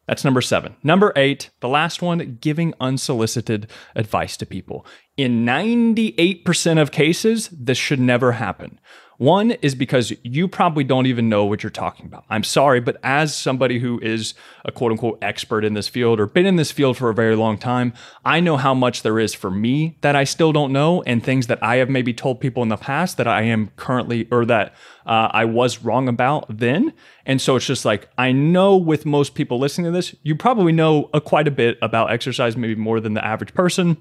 That's 0.06 0.24
number 0.24 0.40
seven. 0.40 0.74
Number 0.82 1.12
eight, 1.16 1.50
the 1.60 1.68
last 1.68 2.02
one, 2.02 2.38
giving 2.40 2.74
unsolicited 2.80 3.70
advice 3.94 4.36
to 4.38 4.46
people. 4.46 4.86
In 5.16 5.44
98% 5.44 6.80
of 6.80 6.90
cases, 6.90 7.48
this 7.50 7.78
should 7.78 8.00
never 8.00 8.32
happen. 8.32 8.80
One 9.20 9.50
is 9.50 9.74
because 9.74 10.14
you 10.22 10.48
probably 10.48 10.82
don't 10.82 11.04
even 11.04 11.28
know 11.28 11.44
what 11.44 11.62
you're 11.62 11.68
talking 11.68 12.06
about. 12.06 12.24
I'm 12.30 12.42
sorry, 12.42 12.80
but 12.80 12.96
as 13.02 13.34
somebody 13.34 13.78
who 13.78 14.00
is 14.00 14.32
a 14.64 14.72
quote 14.72 14.92
unquote 14.92 15.18
expert 15.20 15.62
in 15.62 15.74
this 15.74 15.88
field 15.88 16.18
or 16.18 16.24
been 16.24 16.46
in 16.46 16.56
this 16.56 16.72
field 16.72 16.96
for 16.96 17.10
a 17.10 17.14
very 17.14 17.36
long 17.36 17.58
time, 17.58 17.92
I 18.24 18.40
know 18.40 18.56
how 18.56 18.72
much 18.72 19.02
there 19.02 19.18
is 19.18 19.34
for 19.34 19.50
me 19.50 19.98
that 20.00 20.16
I 20.16 20.24
still 20.24 20.52
don't 20.52 20.72
know 20.72 21.02
and 21.02 21.22
things 21.22 21.48
that 21.48 21.62
I 21.62 21.76
have 21.76 21.90
maybe 21.90 22.14
told 22.14 22.40
people 22.40 22.62
in 22.62 22.70
the 22.70 22.78
past 22.78 23.18
that 23.18 23.28
I 23.28 23.42
am 23.42 23.68
currently 23.76 24.26
or 24.30 24.46
that 24.46 24.74
uh, 25.04 25.28
I 25.30 25.44
was 25.44 25.82
wrong 25.82 26.08
about 26.08 26.46
then. 26.48 26.94
And 27.26 27.42
so 27.42 27.56
it's 27.56 27.66
just 27.66 27.84
like, 27.84 28.08
I 28.16 28.32
know 28.32 28.74
with 28.78 29.04
most 29.04 29.34
people 29.34 29.58
listening 29.58 29.84
to 29.84 29.90
this, 29.90 30.14
you 30.22 30.34
probably 30.34 30.72
know 30.72 31.10
a, 31.12 31.20
quite 31.20 31.46
a 31.46 31.50
bit 31.50 31.76
about 31.82 32.10
exercise, 32.10 32.56
maybe 32.56 32.74
more 32.74 33.00
than 33.00 33.12
the 33.12 33.22
average 33.22 33.52
person. 33.52 33.98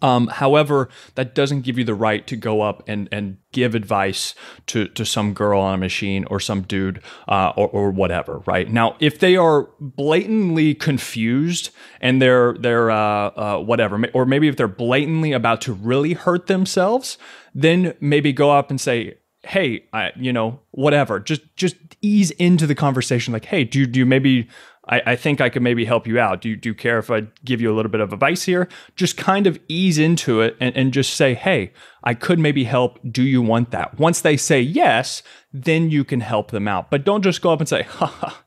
Um, 0.00 0.28
however, 0.28 0.88
that 1.14 1.34
doesn't 1.34 1.62
give 1.62 1.78
you 1.78 1.84
the 1.84 1.94
right 1.94 2.26
to 2.26 2.36
go 2.36 2.62
up 2.62 2.82
and, 2.88 3.08
and 3.12 3.36
give 3.52 3.74
advice 3.74 4.34
to, 4.68 4.88
to 4.88 5.04
some 5.04 5.34
girl 5.34 5.60
on 5.60 5.74
a 5.74 5.78
machine 5.78 6.24
or 6.30 6.40
some 6.40 6.62
dude 6.62 7.02
uh, 7.28 7.52
or, 7.56 7.68
or 7.68 7.90
whatever, 7.90 8.42
right? 8.46 8.70
Now, 8.70 8.96
if 9.00 9.18
they 9.18 9.36
are 9.36 9.68
blatantly 9.80 10.74
confused 10.74 11.70
and 12.00 12.20
they're 12.20 12.54
they're 12.54 12.90
uh, 12.90 13.30
uh, 13.30 13.58
whatever, 13.58 14.02
or 14.14 14.26
maybe 14.26 14.48
if 14.48 14.56
they're 14.56 14.68
blatantly 14.68 15.32
about 15.32 15.60
to 15.62 15.72
really 15.72 16.14
hurt 16.14 16.46
themselves, 16.46 17.18
then 17.54 17.94
maybe 18.00 18.32
go 18.32 18.50
up 18.50 18.70
and 18.70 18.80
say, 18.80 19.18
"Hey, 19.42 19.84
I, 19.92 20.10
you 20.16 20.32
know, 20.32 20.60
whatever." 20.70 21.20
Just 21.20 21.42
just 21.56 21.76
ease 22.00 22.30
into 22.32 22.66
the 22.66 22.74
conversation, 22.74 23.32
like, 23.32 23.46
"Hey, 23.46 23.64
do 23.64 23.80
you, 23.80 23.86
do 23.86 24.00
you 24.00 24.06
maybe 24.06 24.48
I, 24.92 25.12
I, 25.12 25.16
think 25.16 25.40
I 25.40 25.48
could 25.48 25.62
maybe 25.62 25.86
help 25.86 26.06
you 26.06 26.20
out. 26.20 26.42
Do 26.42 26.50
you, 26.50 26.56
do 26.56 26.68
you 26.68 26.74
care 26.74 26.98
if 26.98 27.10
I 27.10 27.22
give 27.44 27.62
you 27.62 27.72
a 27.72 27.74
little 27.74 27.90
bit 27.90 28.02
of 28.02 28.12
advice 28.12 28.42
here? 28.42 28.68
Just 28.94 29.16
kind 29.16 29.46
of 29.46 29.58
ease 29.66 29.96
into 29.96 30.42
it 30.42 30.54
and, 30.60 30.76
and 30.76 30.92
just 30.92 31.14
say, 31.14 31.32
hey, 31.32 31.72
I 32.04 32.12
could 32.12 32.38
maybe 32.38 32.64
help. 32.64 32.98
Do 33.10 33.22
you 33.22 33.40
want 33.40 33.70
that? 33.70 33.98
Once 33.98 34.20
they 34.20 34.36
say 34.36 34.60
yes, 34.60 35.22
then 35.50 35.90
you 35.90 36.04
can 36.04 36.20
help 36.20 36.50
them 36.50 36.68
out. 36.68 36.90
But 36.90 37.04
don't 37.04 37.22
just 37.22 37.40
go 37.40 37.52
up 37.52 37.60
and 37.60 37.68
say, 37.68 37.82
ha 37.82 38.42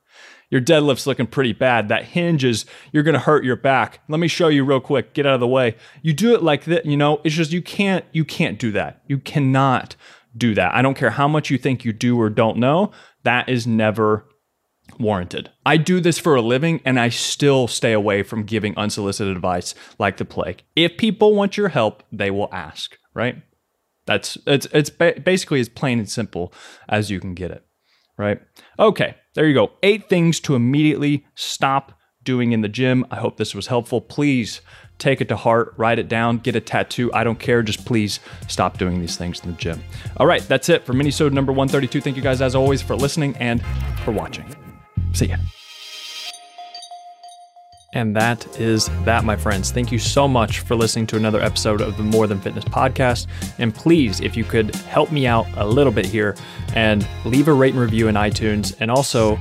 your 0.51 0.61
deadlift's 0.61 1.07
looking 1.07 1.25
pretty 1.25 1.53
bad. 1.53 1.89
That 1.89 2.05
hinge 2.05 2.43
is, 2.43 2.67
you're 2.91 3.01
going 3.01 3.13
to 3.13 3.19
hurt 3.19 3.43
your 3.43 3.55
back. 3.55 4.01
Let 4.07 4.19
me 4.19 4.27
show 4.27 4.47
you 4.47 4.63
real 4.63 4.79
quick. 4.79 5.15
Get 5.15 5.25
out 5.25 5.33
of 5.33 5.39
the 5.39 5.47
way. 5.47 5.75
You 6.03 6.13
do 6.13 6.35
it 6.35 6.43
like 6.43 6.65
that, 6.65 6.85
you 6.85 6.95
know, 6.95 7.21
it's 7.23 7.33
just 7.33 7.51
you 7.51 7.63
can't, 7.63 8.05
you 8.11 8.23
can't 8.23 8.59
do 8.59 8.71
that. 8.73 9.01
You 9.07 9.17
cannot 9.17 9.95
do 10.37 10.53
that. 10.53 10.75
I 10.75 10.83
don't 10.83 10.95
care 10.95 11.09
how 11.09 11.27
much 11.27 11.49
you 11.49 11.57
think 11.57 11.83
you 11.83 11.91
do 11.91 12.19
or 12.21 12.29
don't 12.29 12.57
know. 12.57 12.91
That 13.23 13.49
is 13.49 13.65
never 13.65 14.27
warranted. 14.99 15.51
I 15.65 15.77
do 15.77 15.99
this 15.99 16.17
for 16.17 16.35
a 16.35 16.41
living 16.41 16.81
and 16.85 16.99
I 16.99 17.09
still 17.09 17.67
stay 17.67 17.91
away 17.91 18.23
from 18.23 18.43
giving 18.43 18.77
unsolicited 18.77 19.35
advice 19.35 19.75
like 19.99 20.17
the 20.17 20.25
plague. 20.25 20.63
If 20.75 20.97
people 20.97 21.33
want 21.33 21.57
your 21.57 21.69
help, 21.69 22.03
they 22.11 22.31
will 22.31 22.49
ask, 22.51 22.97
right? 23.13 23.41
That's 24.05 24.37
it's 24.45 24.67
it's 24.71 24.89
basically 24.89 25.59
as 25.59 25.67
plain 25.67 25.99
and 25.99 26.09
simple 26.09 26.53
as 26.87 27.09
you 27.09 27.19
can 27.19 27.33
get 27.33 27.51
it, 27.51 27.65
right? 28.17 28.39
Okay, 28.77 29.15
there 29.33 29.47
you 29.47 29.53
go. 29.53 29.71
8 29.81 30.07
things 30.07 30.39
to 30.41 30.55
immediately 30.55 31.25
stop 31.33 31.99
doing 32.23 32.51
in 32.51 32.61
the 32.61 32.69
gym. 32.69 33.05
I 33.11 33.17
hope 33.17 33.37
this 33.37 33.55
was 33.55 33.67
helpful. 33.67 34.01
Please 34.01 34.61
take 34.97 35.21
it 35.21 35.27
to 35.29 35.35
heart, 35.35 35.73
write 35.77 35.99
it 35.99 36.07
down, 36.07 36.37
get 36.37 36.55
a 36.55 36.61
tattoo. 36.61 37.11
I 37.13 37.23
don't 37.23 37.39
care. 37.39 37.61
Just 37.63 37.85
please 37.85 38.19
stop 38.47 38.77
doing 38.77 39.01
these 39.01 39.17
things 39.17 39.43
in 39.43 39.51
the 39.51 39.57
gym. 39.57 39.83
All 40.17 40.27
right, 40.27 40.41
that's 40.43 40.69
it 40.69 40.85
for 40.85 40.93
minisode 40.93 41.33
number 41.33 41.51
132. 41.51 41.99
Thank 42.01 42.15
you 42.15 42.23
guys 42.23 42.41
as 42.41 42.55
always 42.55 42.81
for 42.81 42.95
listening 42.95 43.35
and 43.37 43.61
for 44.03 44.11
watching. 44.11 44.45
See 45.15 45.27
ya. 45.27 45.37
And 47.93 48.13
that 48.17 48.59
is 48.59 48.89
that, 49.05 49.23
my 49.23 49.37
friends. 49.37 49.71
Thank 49.71 49.89
you 49.89 49.99
so 49.99 50.27
much 50.27 50.59
for 50.59 50.75
listening 50.75 51.07
to 51.07 51.15
another 51.15 51.41
episode 51.41 51.79
of 51.79 51.95
the 51.95 52.03
More 52.03 52.27
Than 52.27 52.41
Fitness 52.41 52.65
podcast. 52.65 53.27
And 53.57 53.73
please, 53.73 54.19
if 54.19 54.35
you 54.35 54.43
could 54.43 54.75
help 54.75 55.13
me 55.13 55.25
out 55.25 55.47
a 55.55 55.65
little 55.65 55.93
bit 55.93 56.05
here 56.05 56.35
and 56.73 57.07
leave 57.23 57.47
a 57.47 57.53
rate 57.53 57.71
and 57.71 57.81
review 57.81 58.09
in 58.09 58.15
iTunes 58.15 58.75
and 58.81 58.91
also 58.91 59.39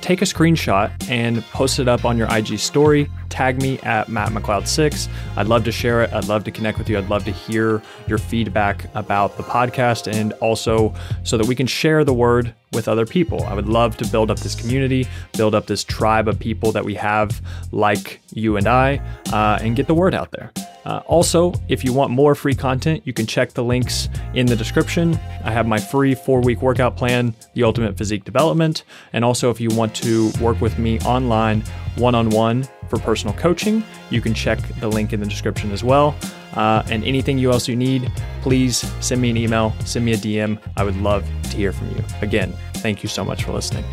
take 0.00 0.22
a 0.22 0.24
screenshot 0.24 0.90
and 1.08 1.42
post 1.52 1.78
it 1.78 1.88
up 1.88 2.04
on 2.04 2.16
your 2.16 2.28
IG 2.34 2.58
story. 2.58 3.10
Tag 3.28 3.60
me 3.60 3.78
at 3.80 4.08
Matt 4.08 4.30
McLeod6. 4.30 5.08
I'd 5.36 5.46
love 5.46 5.64
to 5.64 5.72
share 5.72 6.02
it. 6.02 6.12
I'd 6.12 6.26
love 6.28 6.44
to 6.44 6.50
connect 6.50 6.78
with 6.78 6.88
you. 6.88 6.98
I'd 6.98 7.08
love 7.08 7.24
to 7.24 7.30
hear 7.30 7.82
your 8.06 8.18
feedback 8.18 8.86
about 8.94 9.36
the 9.36 9.42
podcast 9.42 10.12
and 10.12 10.32
also 10.34 10.94
so 11.22 11.36
that 11.36 11.46
we 11.46 11.54
can 11.54 11.66
share 11.66 12.04
the 12.04 12.14
word 12.14 12.54
with 12.72 12.88
other 12.88 13.06
people. 13.06 13.44
I 13.44 13.54
would 13.54 13.68
love 13.68 13.96
to 13.98 14.06
build 14.08 14.30
up 14.30 14.38
this 14.40 14.54
community, 14.54 15.06
build 15.36 15.54
up 15.54 15.66
this 15.66 15.84
tribe 15.84 16.28
of 16.28 16.38
people 16.38 16.72
that 16.72 16.84
we 16.84 16.94
have 16.94 17.40
like 17.72 18.20
you 18.32 18.56
and 18.56 18.66
I, 18.66 19.00
uh, 19.32 19.58
and 19.60 19.76
get 19.76 19.86
the 19.86 19.94
word 19.94 20.14
out 20.14 20.30
there. 20.32 20.52
Uh, 20.84 21.00
also, 21.06 21.52
if 21.68 21.84
you 21.84 21.92
want 21.92 22.10
more 22.10 22.34
free 22.34 22.54
content, 22.54 23.02
you 23.04 23.12
can 23.12 23.26
check 23.26 23.52
the 23.52 23.62
links 23.62 24.08
in 24.34 24.46
the 24.46 24.56
description. 24.56 25.18
I 25.44 25.50
have 25.50 25.66
my 25.66 25.78
free 25.78 26.14
four 26.14 26.40
week 26.40 26.62
workout 26.62 26.96
plan, 26.96 27.34
The 27.54 27.64
Ultimate 27.64 27.96
Physique 27.96 28.24
Development. 28.24 28.84
And 29.12 29.24
also, 29.24 29.50
if 29.50 29.60
you 29.60 29.68
want 29.70 29.94
to 29.96 30.30
work 30.40 30.60
with 30.60 30.78
me 30.78 30.98
online 31.00 31.62
one 31.96 32.14
on 32.14 32.30
one 32.30 32.66
for 32.88 32.98
personal 32.98 33.34
coaching, 33.34 33.84
you 34.10 34.20
can 34.20 34.34
check 34.34 34.58
the 34.80 34.88
link 34.88 35.12
in 35.12 35.20
the 35.20 35.26
description 35.26 35.70
as 35.70 35.84
well. 35.84 36.16
Uh, 36.54 36.82
and 36.90 37.04
anything 37.04 37.38
you 37.38 37.52
else 37.52 37.68
you 37.68 37.76
need, 37.76 38.10
please 38.42 38.78
send 39.00 39.20
me 39.20 39.30
an 39.30 39.36
email, 39.36 39.72
send 39.84 40.04
me 40.04 40.12
a 40.12 40.16
DM. 40.16 40.58
I 40.76 40.84
would 40.84 40.96
love 40.96 41.24
to 41.44 41.56
hear 41.56 41.72
from 41.72 41.90
you. 41.90 42.02
Again, 42.22 42.52
thank 42.74 43.02
you 43.02 43.08
so 43.08 43.24
much 43.24 43.44
for 43.44 43.52
listening. 43.52 43.84